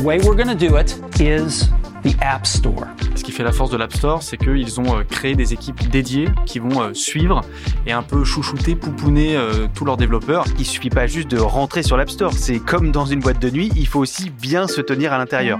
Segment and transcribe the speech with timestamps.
[0.00, 1.68] Way we're going to do it is
[2.02, 2.86] the App Store.
[3.14, 5.88] Ce qui fait la force de l'App Store, c'est qu'ils ont euh, créé des équipes
[5.90, 7.42] dédiées qui vont euh, suivre
[7.86, 10.46] et un peu chouchouter, pouponner euh, tous leurs développeurs.
[10.58, 13.50] Il suffit pas juste de rentrer sur l'App Store, c'est comme dans une boîte de
[13.50, 15.58] nuit, il faut aussi bien se tenir à l'intérieur.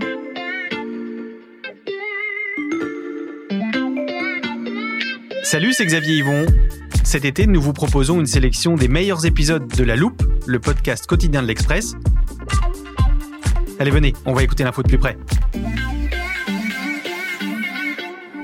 [5.42, 6.46] Salut, c'est Xavier Yvon.
[7.04, 11.06] Cet été, nous vous proposons une sélection des meilleurs épisodes de La Loupe, le podcast
[11.06, 11.96] quotidien de l'Express.
[13.80, 15.16] Allez, venez, on va écouter l'info de plus près.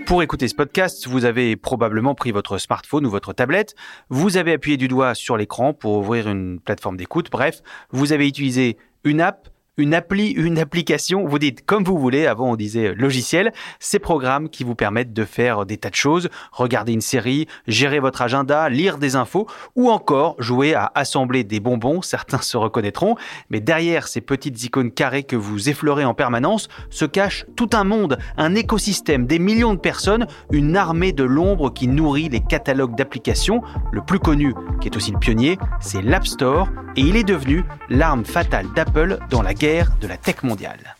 [0.07, 3.75] Pour écouter ce podcast, vous avez probablement pris votre smartphone ou votre tablette,
[4.09, 8.27] vous avez appuyé du doigt sur l'écran pour ouvrir une plateforme d'écoute, bref, vous avez
[8.27, 12.95] utilisé une app, une appli, une application, vous dites comme vous voulez, avant on disait
[12.95, 17.47] logiciel, ces programmes qui vous permettent de faire des tas de choses, regarder une série,
[17.67, 22.57] gérer votre agenda, lire des infos ou encore jouer à assembler des bonbons, certains se
[22.57, 23.17] reconnaîtront,
[23.51, 27.85] mais derrière ces petites icônes carrées que vous effleurez en permanence se cache tout un
[27.85, 32.97] monde, un écosystème, des millions de personnes, une armée de l'ombre qui nourrit les catalogues
[32.97, 33.61] d'applications.
[33.93, 36.69] Le plus connu, qui est aussi le pionnier, c'est l'App Store.
[36.99, 40.95] Et il est devenu l'arme fatale d'Apple dans la guerre de la tech mondiale.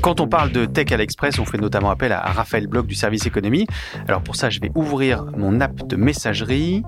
[0.00, 2.94] Quand on parle de tech à l'Express, on fait notamment appel à Raphaël Bloch du
[2.94, 3.66] service économie.
[4.06, 6.84] Alors pour ça, je vais ouvrir mon app de messagerie.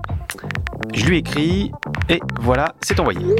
[0.93, 1.73] Je lui écris
[2.07, 3.35] et voilà, c'est envoyé.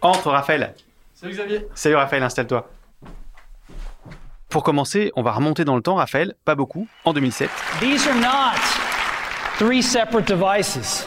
[0.00, 0.74] Entre Raphaël.
[1.12, 1.66] Salut Xavier.
[1.74, 2.70] Salut Raphaël, installe-toi.
[4.48, 7.50] Pour commencer, on va remonter dans le temps, Raphaël, pas beaucoup, en 2007.
[7.78, 8.85] These are not
[9.58, 11.06] three separate devices.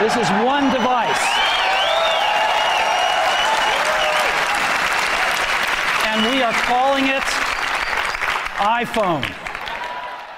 [0.00, 1.20] This is one device.
[6.06, 7.22] And we are calling it
[8.58, 9.47] iPhone.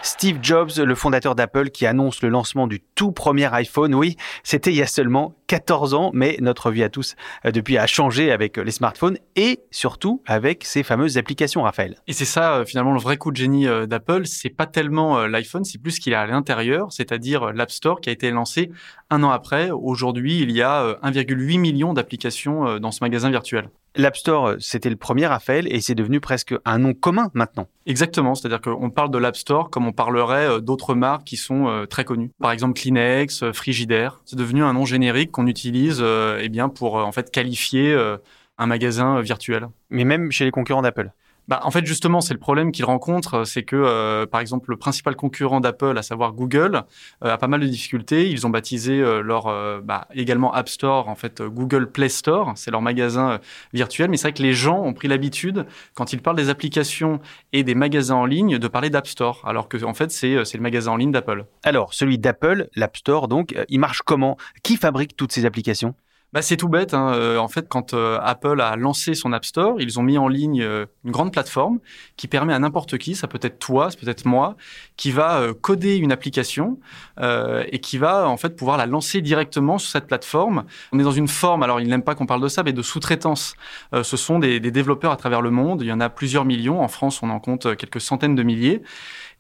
[0.03, 3.95] Steve Jobs, le fondateur d'Apple, qui annonce le lancement du tout premier iPhone.
[3.95, 7.77] Oui, c'était il y a seulement 14 ans, mais notre vie à tous euh, depuis
[7.77, 11.97] a changé avec les smartphones et surtout avec ces fameuses applications, Raphaël.
[12.07, 15.19] Et c'est ça euh, finalement le vrai coup de génie euh, d'Apple, c'est pas tellement
[15.19, 18.13] euh, l'iPhone, c'est plus ce qu'il a à l'intérieur, c'est-à-dire euh, l'App Store qui a
[18.13, 18.71] été lancé
[19.11, 19.71] un an après.
[19.71, 23.69] Aujourd'hui, il y a euh, 1,8 million d'applications euh, dans ce magasin virtuel.
[23.97, 27.67] L'App Store, c'était le premier, Raphaël, et c'est devenu presque un nom commun maintenant.
[27.87, 31.67] Exactement, c'est-à-dire qu'on parle de l'App Store comme on parlerait euh, d'autres marques qui sont
[31.67, 32.31] euh, très connues.
[32.41, 34.21] Par exemple Kleenex, euh, Frigidaire.
[34.25, 37.93] C'est devenu un nom générique qu'on utilise euh, eh bien pour euh, en fait qualifier
[37.93, 38.17] euh,
[38.59, 39.69] un magasin euh, virtuel.
[39.91, 41.11] Mais même chez les concurrents d'Apple.
[41.51, 44.77] Bah, en fait, justement, c'est le problème qu'ils rencontrent, c'est que, euh, par exemple, le
[44.77, 46.85] principal concurrent d'Apple, à savoir Google,
[47.25, 48.31] euh, a pas mal de difficultés.
[48.31, 52.09] Ils ont baptisé euh, leur euh, bah, également App Store, en fait, euh, Google Play
[52.09, 53.39] Store, c'est leur magasin euh,
[53.73, 54.11] virtuel.
[54.11, 57.19] Mais c'est vrai que les gens ont pris l'habitude, quand ils parlent des applications
[57.53, 60.45] et des magasins en ligne, de parler d'App Store, alors que, en fait, c'est euh,
[60.55, 61.47] le magasin en ligne d'Apple.
[61.65, 64.37] Alors, celui d'Apple, l'App Store, donc, euh, il marche comment?
[64.63, 65.97] Qui fabrique toutes ces applications?
[66.33, 66.95] Bah, c'est tout bête.
[66.95, 67.13] Hein.
[67.15, 70.29] Euh, en fait, quand euh, Apple a lancé son App Store, ils ont mis en
[70.29, 71.81] ligne euh, une grande plateforme
[72.17, 74.57] qui permet à n'importe qui, ça peut être toi, ça peut être moi,
[74.97, 76.79] qui va euh, coder une application
[77.19, 80.65] euh, et qui va en fait pouvoir la lancer directement sur cette plateforme.
[80.93, 82.83] On est dans une forme, alors ils n'aiment pas qu'on parle de ça, mais de
[82.83, 83.55] sous-traitance.
[83.93, 85.83] Euh, ce sont des, des développeurs à travers le monde.
[85.83, 86.81] Il y en a plusieurs millions.
[86.81, 88.83] En France, on en compte quelques centaines de milliers.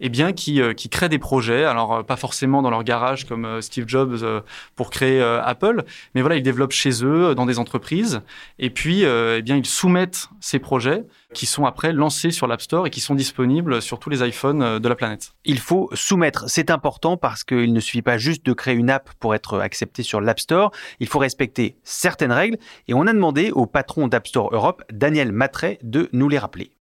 [0.00, 1.64] Eh bien, qui, euh, qui créent des projets.
[1.64, 4.42] Alors, euh, pas forcément dans leur garage comme euh, Steve Jobs
[4.74, 8.22] pour créer Apple, mais voilà, ils développent chez eux, dans des entreprises,
[8.58, 11.04] et puis eh bien ils soumettent ces projets
[11.34, 14.78] qui sont après lancés sur l'App Store et qui sont disponibles sur tous les iPhones
[14.78, 15.32] de la planète.
[15.44, 19.10] Il faut soumettre, c'est important parce qu'il ne suffit pas juste de créer une app
[19.20, 22.58] pour être accepté sur l'App Store, il faut respecter certaines règles
[22.88, 26.72] et on a demandé au patron d'App Store Europe, Daniel Matray, de nous les rappeler.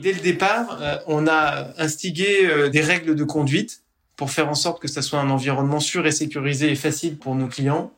[0.00, 3.82] Dès le départ, euh, on a instigé euh, des règles de conduite
[4.16, 7.34] pour faire en sorte que ça soit un environnement sûr et sécurisé et facile pour
[7.34, 7.92] nos clients.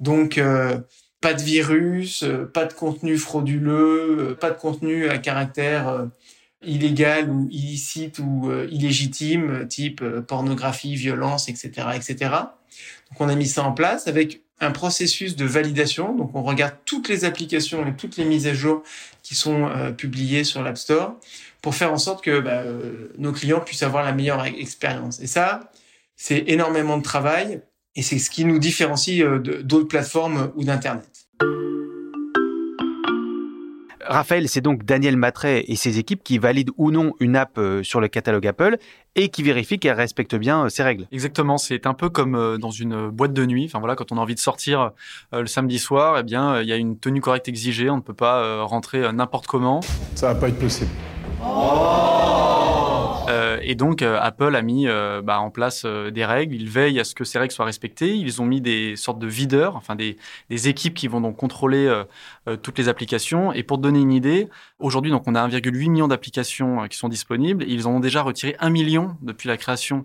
[0.00, 0.78] Donc, euh,
[1.20, 6.06] pas de virus, pas de contenu frauduleux, pas de contenu à caractère
[6.62, 12.16] illégal ou illicite ou illégitime, type pornographie, violence, etc., etc.
[13.10, 16.14] Donc, on a mis ça en place avec un processus de validation.
[16.14, 18.82] Donc, on regarde toutes les applications et toutes les mises à jour
[19.22, 21.16] qui sont euh, publiées sur l'App Store
[21.62, 25.20] pour faire en sorte que bah, euh, nos clients puissent avoir la meilleure expérience.
[25.20, 25.70] Et ça,
[26.16, 27.62] c'est énormément de travail
[27.96, 31.08] et c'est ce qui nous différencie euh, d'autres plateformes ou d'Internet.
[34.06, 37.82] Raphaël, c'est donc Daniel Matray et ses équipes qui valident ou non une app euh,
[37.82, 38.76] sur le catalogue Apple
[39.16, 41.06] et qui vérifient qu'elle respecte bien ses euh, règles.
[41.12, 43.64] Exactement, c'est un peu comme euh, dans une boîte de nuit.
[43.66, 44.90] Enfin voilà, quand on a envie de sortir
[45.32, 48.14] le samedi soir, eh bien il y a une tenue correcte exigée, on ne peut
[48.14, 49.80] pas rentrer n'importe comment.
[50.14, 50.90] Ça va pas être possible.
[53.62, 54.86] et donc Apple a mis
[55.22, 56.54] bah, en place des règles.
[56.54, 58.14] Ils veillent à ce que ces règles soient respectées.
[58.14, 60.16] Ils ont mis des sortes de videurs, enfin des,
[60.50, 62.04] des équipes qui vont donc contrôler
[62.46, 63.52] euh, toutes les applications.
[63.54, 66.98] Et pour te donner une idée, aujourd'hui, donc on a 1,8 million d'applications euh, qui
[66.98, 67.64] sont disponibles.
[67.66, 70.04] ils en ont déjà retiré 1 million depuis la création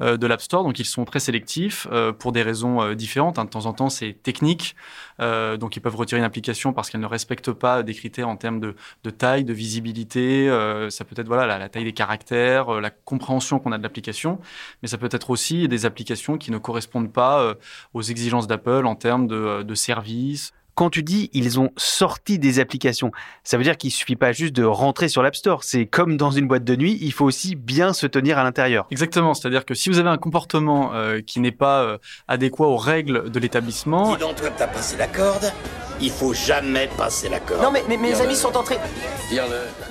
[0.00, 0.62] euh, de l'App Store.
[0.62, 1.88] Donc ils sont très sélectifs
[2.20, 3.38] pour des raisons différentes.
[3.38, 3.44] Hein.
[3.44, 4.76] De temps en temps, c'est technique.
[5.18, 8.60] donc ils peuvent retirer une application parce qu'elle ne respecte pas des critères en termes
[8.60, 10.46] de, de taille, de visibilité.
[10.90, 14.38] ça peut être voilà la, la taille des caractères, la compréhension qu'on a de l'application.
[14.82, 17.54] Mais ça peut être aussi des applications qui ne correspondent pas
[17.94, 22.58] aux exigences d'Apple en termes de, de services, quand tu dis ils ont sorti des
[22.58, 23.10] applications,
[23.44, 25.64] ça veut dire qu'il suffit pas juste de rentrer sur l'App Store.
[25.64, 28.86] C'est comme dans une boîte de nuit, il faut aussi bien se tenir à l'intérieur.
[28.90, 29.34] Exactement.
[29.34, 33.30] C'est-à-dire que si vous avez un comportement euh, qui n'est pas euh, adéquat aux règles
[33.30, 34.14] de l'établissement.
[34.14, 35.52] Dis donc, toi, t'as passé la corde.
[36.00, 37.62] Il faut jamais passer la corde.
[37.62, 38.78] Non, mais, mes amis sont entrés.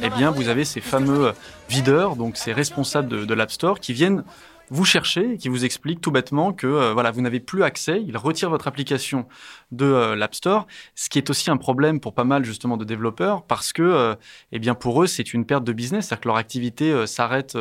[0.02, 1.34] Eh bien, vous avez ces fameux
[1.70, 4.24] videurs, donc ces responsables de, de l'App Store, qui viennent
[4.70, 8.04] vous cherchez et qui vous explique tout bêtement que euh, voilà, vous n'avez plus accès,
[8.06, 9.28] il retire votre application
[9.72, 12.86] de euh, l'App Store, ce qui est aussi un problème pour pas mal justement de
[12.86, 14.16] développeurs parce que euh,
[14.52, 17.58] eh bien pour eux, c'est une perte de business, c'est-à-dire que leur activité s'arrête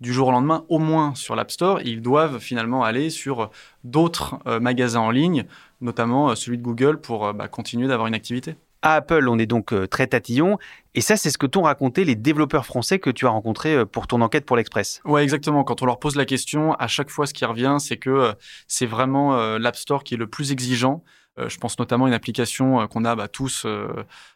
[0.00, 3.50] du jour au lendemain au moins sur l'App Store et ils doivent finalement aller sur
[3.84, 5.44] d'autres magasins en ligne,
[5.80, 8.56] notamment celui de Google pour bah, continuer d'avoir une activité.
[8.82, 10.58] À Apple, on est donc euh, très tatillon.
[10.94, 13.84] Et ça, c'est ce que t'ont raconté les développeurs français que tu as rencontrés euh,
[13.84, 15.02] pour ton enquête pour l'Express.
[15.04, 15.64] Ouais, exactement.
[15.64, 18.32] Quand on leur pose la question, à chaque fois, ce qui revient, c'est que euh,
[18.68, 21.04] c'est vraiment l'App Store qui est le plus exigeant.
[21.38, 23.66] Je pense notamment à une application qu'on a bah, tous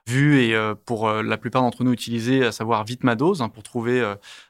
[0.06, 0.56] vue et
[0.86, 4.02] pour la plupart d'entre nous utilisée, à savoir Vitmados, hein, pour trouver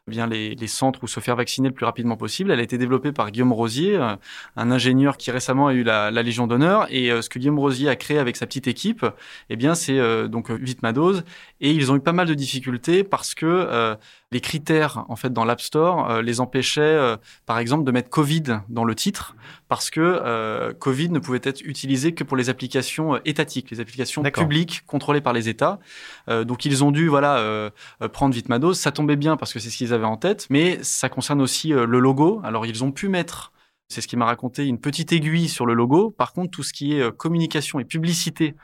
[0.06, 2.50] bien les, les, centres où se faire vacciner le plus rapidement possible.
[2.50, 4.16] Elle a été développée par Guillaume Rosier, euh,
[4.56, 6.86] un ingénieur qui récemment a eu la, la Légion d'honneur.
[6.90, 9.06] Et euh, ce que Guillaume Rosier a créé avec sa petite équipe,
[9.48, 11.24] eh bien, c'est euh, donc Vitmadose.
[11.62, 13.96] Et ils ont eu pas mal de difficultés parce que
[14.32, 17.16] les critères en fait dans l'App Store les empêchaient,
[17.46, 19.34] par exemple, de mettre Covid dans le titre
[19.68, 24.82] parce que Covid ne pouvait être utilisé que pour les applications étatiques, les applications publiques
[24.86, 25.78] contrôlées par les États.
[26.28, 27.70] donc ils ont dû voilà
[28.12, 28.78] prendre Vitmadose.
[28.78, 31.72] Ça tombait bien parce que c'est ce qu'ils avaient en tête, mais ça concerne aussi
[31.72, 32.40] euh, le logo.
[32.44, 33.52] Alors ils ont pu mettre,
[33.88, 36.10] c'est ce qui m'a raconté, une petite aiguille sur le logo.
[36.10, 38.54] Par contre, tout ce qui est euh, communication et publicité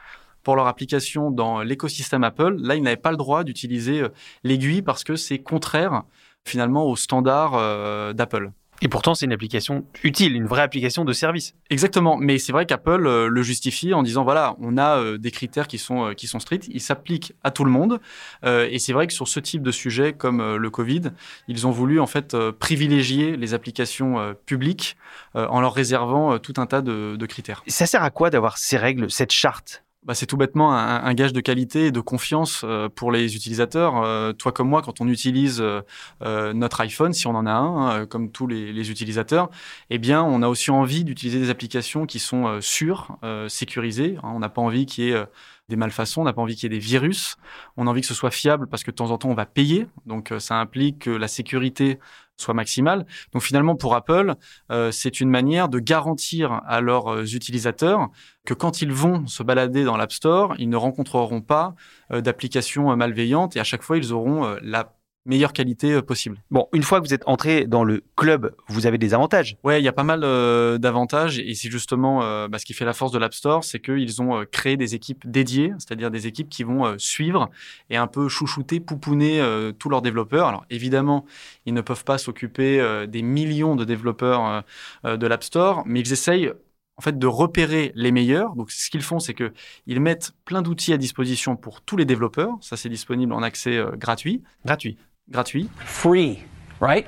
[0.43, 4.09] pour leur application dans l'écosystème Apple, là, ils n'avaient pas le droit d'utiliser euh,
[4.45, 6.03] l'aiguille parce que c'est contraire
[6.45, 8.51] finalement aux standards d'Apple.
[8.83, 11.55] Et pourtant, c'est une application utile, une vraie application de service.
[11.69, 12.17] Exactement.
[12.17, 15.69] Mais c'est vrai qu'Apple euh, le justifie en disant voilà, on a euh, des critères
[15.69, 18.01] qui sont euh, qui sont stricts, ils s'appliquent à tout le monde.
[18.45, 21.03] et c'est vrai que sur ce type de sujet comme le Covid,
[21.49, 24.97] ils ont voulu en fait privilégier les applications publiques
[25.35, 27.63] en leur réservant tout un tas de, de critères.
[27.67, 29.83] Ça sert à quoi d'avoir ces règles, cette charte?
[30.03, 33.37] Bah, c'est tout bêtement un, un, gage de qualité et de confiance euh, pour les
[33.37, 34.03] utilisateurs.
[34.03, 38.01] Euh, toi comme moi, quand on utilise euh, notre iPhone, si on en a un,
[38.01, 39.51] hein, comme tous les, les, utilisateurs,
[39.91, 44.17] eh bien, on a aussi envie d'utiliser des applications qui sont sûres, sécurisées.
[44.23, 44.31] Hein.
[44.35, 45.25] on n'a pas envie qu'il y ait
[45.69, 47.37] des malfaçons, on n'a pas envie qu'il y ait des virus.
[47.77, 49.47] On a envie que ce soit fiable parce que de temps en temps, on va
[49.47, 49.87] payer.
[50.07, 51.99] Donc, ça implique que la sécurité
[52.41, 53.07] soit maximale.
[53.33, 54.35] Donc finalement, pour Apple,
[54.71, 58.09] euh, c'est une manière de garantir à leurs euh, utilisateurs
[58.45, 61.75] que quand ils vont se balader dans l'App Store, ils ne rencontreront pas
[62.13, 64.93] euh, d'applications malveillantes et à chaque fois, ils auront la
[65.27, 66.39] meilleure qualité euh, possible.
[66.51, 69.57] Bon, une fois que vous êtes entré dans le club, vous avez des avantages.
[69.65, 72.73] Ouais, il y a pas mal euh, d'avantages et c'est justement euh, bah, ce qui
[72.73, 76.11] fait la force de l'App Store, c'est qu'ils ont euh, créé des équipes dédiées, c'est-à-dire
[76.11, 77.51] des équipes qui vont suivre
[77.91, 79.41] et un peu chouchouter, pouponner
[79.79, 80.49] tous leurs développeurs.
[80.49, 81.25] Alors évidemment,
[81.67, 84.65] ils ne peuvent pas s'occuper des millions de développeurs
[85.05, 86.53] de l'App Store, mais ils essayent
[87.01, 88.55] en fait de repérer les meilleurs.
[88.57, 89.55] Donc ce qu'ils font, c'est que
[89.87, 92.59] ils mettent plein d'outils à disposition pour tous les développeurs.
[92.61, 94.43] Ça, c'est disponible en accès euh, gratuit.
[94.67, 94.99] Gratuit.
[95.31, 95.71] Gratuit.
[95.85, 96.45] Free,
[96.81, 97.07] right?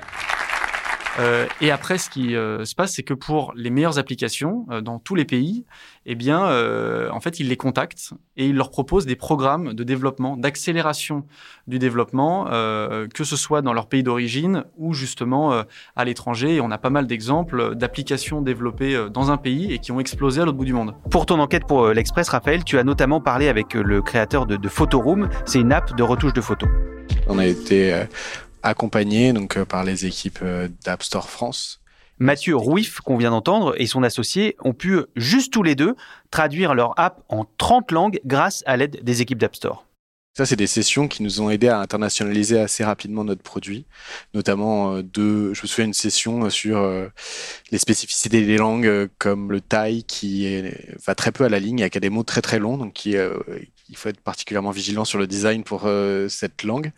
[1.19, 4.81] Euh, et après, ce qui euh, se passe, c'est que pour les meilleures applications euh,
[4.81, 5.65] dans tous les pays,
[6.05, 9.83] eh bien, euh, en fait, ils les contactent et ils leur proposent des programmes de
[9.83, 11.25] développement, d'accélération
[11.67, 15.63] du développement, euh, que ce soit dans leur pays d'origine ou justement euh,
[15.95, 16.55] à l'étranger.
[16.55, 19.99] Et on a pas mal d'exemples d'applications développées euh, dans un pays et qui ont
[19.99, 20.95] explosé à l'autre bout du monde.
[21.11, 24.69] Pour ton enquête pour l'Express, Raphaël, tu as notamment parlé avec le créateur de, de
[24.69, 25.29] Photoroom.
[25.45, 26.69] C'est une app de retouche de photos.
[27.27, 28.03] On a été euh,
[28.63, 31.81] accompagné donc euh, par les équipes euh, d'App Store France.
[32.19, 35.95] Mathieu Rouif, qu'on vient d'entendre, et son associé ont pu, euh, juste tous les deux,
[36.31, 39.85] traduire leur app en 30 langues grâce à l'aide des équipes d'App Store.
[40.35, 43.85] Ça, c'est des sessions qui nous ont aidé à internationaliser assez rapidement notre produit,
[44.33, 46.91] notamment de, je me souviens une session sur
[47.69, 51.81] les spécificités des langues comme le thaï qui est, va très peu à la ligne,
[51.81, 53.37] et a des mots très très longs, donc qui, euh,
[53.89, 56.91] il faut être particulièrement vigilant sur le design pour euh, cette langue.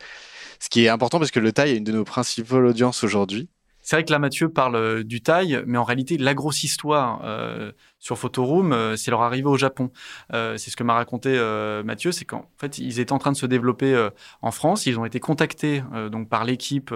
[0.60, 3.48] Ce qui est important parce que le thaï est une de nos principales audiences aujourd'hui.
[3.86, 7.20] C'est vrai que là, Mathieu parle euh, du taille, mais en réalité, la grosse histoire
[7.22, 7.70] euh,
[8.00, 9.92] sur Photoroom, euh, c'est leur arrivée au Japon.
[10.32, 11.38] C'est ce que m'a raconté
[11.84, 14.08] Mathieu, c'est qu'en fait, ils étaient en train de se développer
[14.42, 14.86] en France.
[14.86, 16.92] Ils ont été contactés donc par l'équipe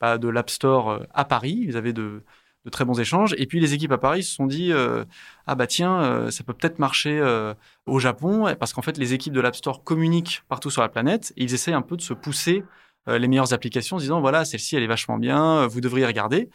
[0.00, 1.64] bah, de l'App Store à Paris.
[1.66, 2.22] Ils avaient de,
[2.64, 3.34] de très bons échanges.
[3.38, 5.04] Et puis les équipes à Paris se sont dit euh,
[5.46, 7.54] ah bah tiens, euh, ça peut peut-être marcher euh,
[7.86, 11.32] au Japon, parce qu'en fait, les équipes de l'App Store communiquent partout sur la planète
[11.36, 12.64] et ils essayent un peu de se pousser
[13.08, 16.06] euh, les meilleures applications en disant voilà celle-ci elle est vachement bien, euh, vous devriez
[16.06, 16.50] regarder.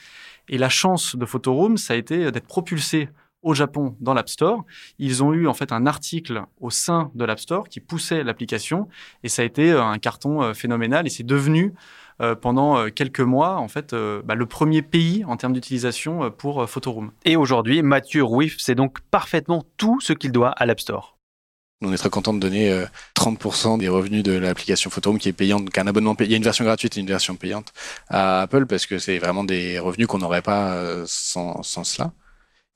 [0.47, 3.09] Et la chance de Photoroom, ça a été d'être propulsé
[3.41, 4.65] au Japon dans l'App Store.
[4.99, 8.87] Ils ont eu en fait un article au sein de l'App Store qui poussait l'application
[9.23, 11.73] et ça a été euh, un carton euh, phénoménal et c'est devenu
[12.21, 16.31] euh, pendant euh, quelques mois en fait euh, bah, le premier pays en termes d'utilisation
[16.31, 17.11] pour euh, Photoroom.
[17.25, 21.17] Et aujourd'hui, Mathieu Rouif sait donc parfaitement tout ce qu'il doit à l'App Store.
[21.83, 25.33] On est très content de donner euh, 30% des revenus de l'application Photoroom qui est
[25.33, 26.29] payante, donc un abonnement payant.
[26.29, 27.71] Il y a une version gratuite et une version payante
[28.09, 32.11] à Apple parce que c'est vraiment des revenus qu'on n'aurait pas sans, sans cela.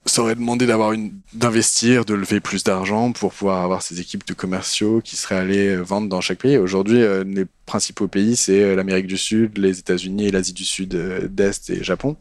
[0.07, 0.93] Ça aurait demandé d'avoir
[1.33, 5.67] d'investir, de lever plus d'argent pour pouvoir avoir ces équipes de commerciaux qui seraient allés
[5.67, 6.57] euh, vendre dans chaque pays.
[6.57, 10.95] Aujourd'hui, euh, les principaux pays, c'est euh, l'Amérique du Sud, les États-Unis l'Asie du Sud,
[11.29, 12.17] d'Est et Japon.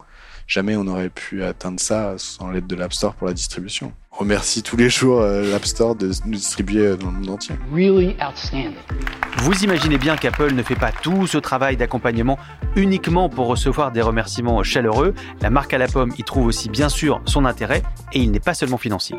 [0.50, 3.92] Jamais on n'aurait pu atteindre ça sans l'aide de l'App Store pour la distribution.
[4.10, 7.30] On remercie tous les jours euh, l'App Store de nous distribuer euh, dans le monde
[7.30, 7.54] entier.
[7.72, 8.72] Really outstanding.
[9.36, 12.36] Vous imaginez bien qu'Apple ne fait pas tout ce travail d'accompagnement
[12.74, 15.14] uniquement pour recevoir des remerciements chaleureux.
[15.40, 18.40] La marque à la pomme y trouve aussi bien sûr son intérêt et il n'est
[18.40, 19.14] pas seulement financier.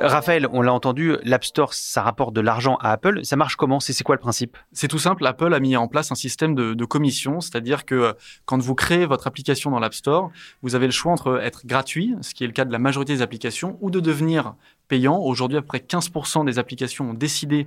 [0.00, 3.24] Raphaël, on l'a entendu, l'App Store, ça rapporte de l'argent à Apple.
[3.24, 3.80] Ça marche comment?
[3.80, 4.56] C'est quoi le principe?
[4.72, 7.94] C'est tout simple, Apple a mis en place un système de, de commission, c'est-à-dire que
[7.94, 8.12] euh,
[8.44, 10.30] quand vous créez votre application dans l'App Store,
[10.62, 13.14] vous avez le choix entre être gratuit, ce qui est le cas de la majorité
[13.14, 14.54] des applications, ou de devenir
[14.86, 15.18] payant.
[15.18, 17.66] Aujourd'hui, à peu près 15% des applications ont décidé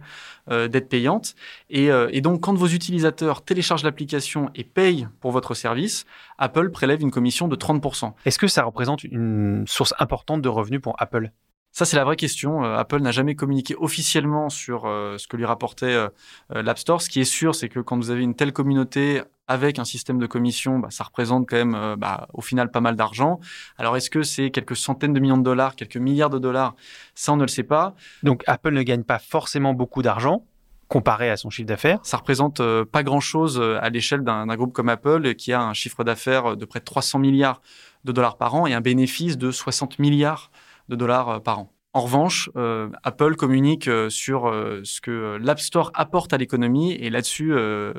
[0.52, 1.36] euh, d'être payantes.
[1.70, 6.06] Et, euh, et donc, quand vos utilisateurs téléchargent l'application et payent pour votre service,
[6.38, 8.14] Apple prélève une commission de 30%.
[8.26, 11.32] Est-ce que ça représente une source importante de revenus pour Apple?
[11.72, 12.64] Ça, c'est la vraie question.
[12.64, 16.10] Euh, Apple n'a jamais communiqué officiellement sur euh, ce que lui rapportait euh,
[16.50, 17.02] l'App Store.
[17.02, 20.20] Ce qui est sûr, c'est que quand vous avez une telle communauté avec un système
[20.20, 23.40] de commission, bah, ça représente quand même euh, bah, au final pas mal d'argent.
[23.78, 26.76] Alors, est-ce que c'est quelques centaines de millions de dollars, quelques milliards de dollars?
[27.14, 27.96] Ça, on ne le sait pas.
[28.24, 30.46] Donc Apple ne gagne pas forcément beaucoup d'argent
[30.88, 32.00] comparé à son chiffre d'affaires.
[32.02, 36.58] Ça représente pas grand-chose à l'échelle d'un groupe comme Apple qui a un chiffre d'affaires
[36.58, 37.62] de près de 300 milliards
[38.06, 40.50] de dollars par an et un bénéfice de 60 milliards
[40.90, 41.72] de dollars euh, par an.
[41.94, 44.54] En revanche, euh, Apple communique euh, sur
[44.84, 47.52] ce que l'App Store apporte à l'économie et là-dessus,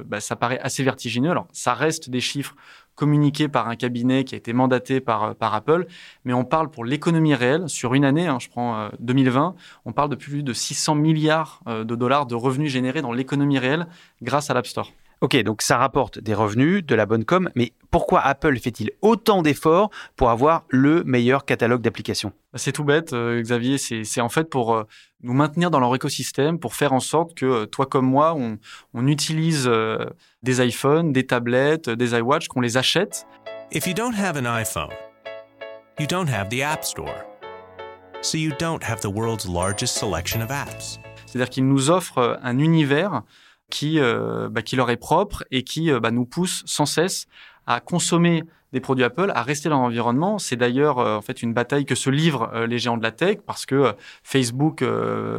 [0.06, 1.30] bah, ça paraît assez vertigineux.
[1.30, 2.54] Alors, ça reste des chiffres
[2.94, 5.86] communiqués par un cabinet qui a été mandaté par, Apple,
[6.24, 9.54] mais on parle pour l'économie réelle, sur une année, hein, je prends euh, 2020,
[9.86, 13.86] on parle de plus de 600 milliards de dollars de revenus générés dans l'économie réelle
[14.22, 14.92] grâce à l'App Store.
[15.20, 19.42] Ok, donc ça rapporte des revenus, de la bonne com, mais pourquoi Apple fait-il autant
[19.42, 22.32] d'efforts pour avoir le meilleur catalogue d'applications?
[22.54, 23.76] Bah, C'est tout bête, euh, Xavier.
[23.76, 24.84] C'est c'est en fait pour euh,
[25.22, 28.56] nous maintenir dans leur écosystème, pour faire en sorte que euh, toi comme moi, on,
[28.94, 30.06] on utilise euh,
[30.42, 33.26] des iPhones, des tablettes, des iWatch, qu'on les achète.
[33.72, 34.88] If you don't have an iPhone,
[35.98, 37.26] you don't have the App Store.
[38.22, 40.98] So you don't have the world's largest selection of apps.
[41.26, 43.22] C'est-à-dire qu'ils nous offrent un univers
[43.70, 43.98] qui,
[44.50, 47.26] bah, qui leur est propre et qui bah, nous pousse sans cesse
[47.66, 50.38] à consommer des produits Apple à rester dans l'environnement.
[50.38, 53.10] C'est d'ailleurs euh, en fait une bataille que se livrent euh, les géants de la
[53.10, 54.84] tech parce que euh, Facebook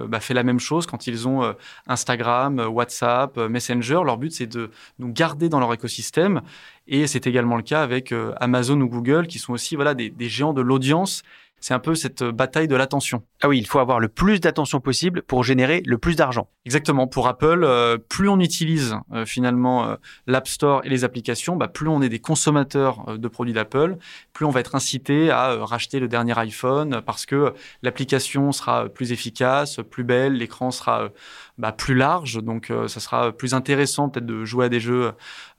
[0.08, 1.56] bah, fait la même chose quand ils ont
[1.88, 4.02] Instagram, WhatsApp, Messenger.
[4.06, 4.70] Leur but c'est de
[5.00, 6.42] nous garder dans leur écosystème
[6.88, 10.54] et c'est également le cas avec Amazon ou Google qui sont aussi voilà des géants
[10.54, 11.24] de l'audience
[11.62, 13.24] c'est un peu cette bataille de l'attention.
[13.42, 16.48] Ah oui, il faut avoir le plus d'attention possible pour générer le plus d'argent.
[16.66, 17.08] Exactement.
[17.08, 19.96] Pour Apple, euh, plus on utilise euh, finalement euh,
[20.28, 23.98] l'App Store et les applications, bah, plus on est des consommateurs de produits d'Apple,
[24.34, 29.12] plus on va être incité à racheter le dernier iPhone parce que l'application sera plus
[29.12, 31.10] efficace, plus belle, l'écran sera
[31.58, 35.12] bah, plus large, donc ça sera plus intéressant peut-être de jouer à des jeux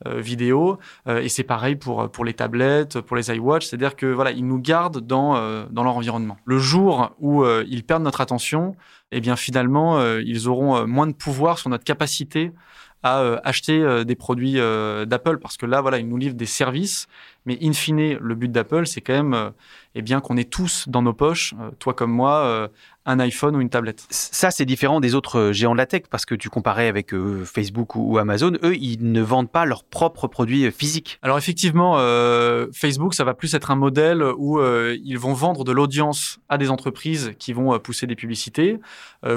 [0.06, 0.78] vidéo.
[1.06, 4.58] et c'est pareil pour pour les tablettes, pour les iWatch, c'est-à-dire que voilà, ils nous
[4.58, 6.36] gardent dans dans leur environnement.
[6.44, 8.76] Le jour où ils perdent notre attention,
[9.12, 12.50] eh bien finalement, euh, ils auront euh, moins de pouvoir sur notre capacité
[13.02, 17.08] à euh, acheter des produits d'Apple parce que là, voilà, ils nous livrent des services,
[17.46, 19.52] mais in fine, le but d'Apple, c'est quand même,
[19.94, 22.70] eh bien, qu'on ait tous dans nos poches, toi comme moi,
[23.04, 24.06] un iPhone ou une tablette.
[24.10, 27.12] Ça, c'est différent des autres euh, géants de la tech parce que tu comparais avec
[27.12, 28.52] euh, Facebook ou, Amazon.
[28.62, 31.18] Eux, ils ne vendent pas leurs propres produits euh, physiques.
[31.22, 31.92] Alors effectivement,
[32.72, 36.70] Facebook, ça va plus être un modèle où ils vont vendre de l'audience à des
[36.70, 38.78] entreprises qui vont pousser des publicités.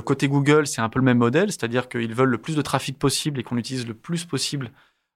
[0.04, 2.98] côté Google, c'est un peu le même modèle, c'est-à-dire qu'ils veulent le plus de trafic
[2.98, 4.72] possible et qu'on utilise le plus possible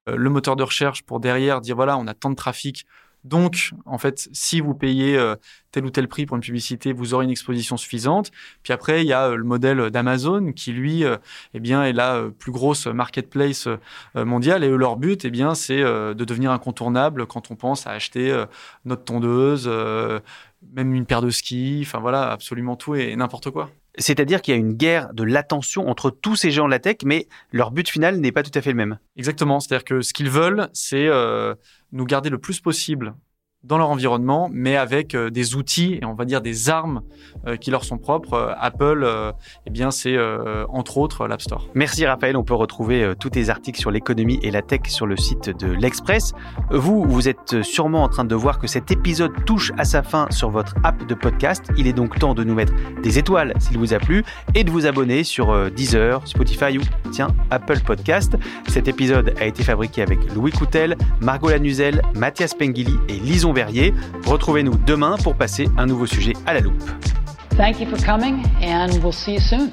[0.08, 2.86] le moteur de recherche pour derrière dire voilà, on a tant de trafic
[3.25, 5.36] donc, en fait, si vous payez euh,
[5.72, 8.32] tel ou tel prix pour une publicité, vous aurez une exposition suffisante.
[8.63, 11.18] Puis après, il y a euh, le modèle d'Amazon qui, lui, euh,
[11.53, 13.68] eh bien, est la plus grosse marketplace
[14.15, 14.63] mondiale.
[14.63, 18.46] Et leur but, eh bien, c'est de devenir incontournable quand on pense à acheter
[18.86, 19.68] notre tondeuse,
[20.74, 23.70] même une paire de skis, enfin voilà, absolument tout et n'importe quoi.
[24.00, 26.98] C'est-à-dire qu'il y a une guerre de l'attention entre tous ces gens de la tech,
[27.03, 28.98] mais leur but final n'est pas tout à fait le même.
[29.18, 29.60] Exactement.
[29.60, 31.53] C'est-à-dire que ce qu'ils veulent, c'est euh,
[31.91, 33.13] nous garder le plus possible
[33.66, 37.01] dans leur environnement, mais avec euh, des outils et on va dire des armes
[37.46, 38.34] euh, qui leur sont propres.
[38.34, 39.06] Euh, Apple,
[39.66, 40.18] eh bien, c'est
[40.70, 41.68] entre autres l'App Store.
[41.74, 42.38] Merci Raphaël.
[42.38, 45.72] On peut retrouver tous tes articles sur l'économie et la tech sur le site de
[45.72, 46.34] l'Express.
[46.72, 50.28] Vous, vous êtes sûrement en train de voir que cet épisode touche à sa fin
[50.30, 51.66] sur votre app de podcast.
[51.78, 54.24] Il est donc temps de nous mettre des étoiles s'il vous a plu
[54.56, 56.81] et de vous abonner sur Deezer, Spotify ou
[57.12, 58.36] tiens Apple Podcast.
[58.68, 63.94] Cet épisode a été fabriqué avec Louis Coutel, Margot Lanuzel, Mathias Pengili et Lison Verrier.
[64.25, 66.83] Retrouvez-nous demain pour passer un nouveau sujet à la loupe.
[67.57, 69.72] Thank you for coming and we'll see you soon.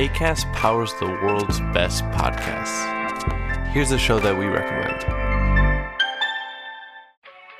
[0.00, 2.86] ACAST powers the world's best podcasts.
[3.72, 5.19] Here's a show that we recommend.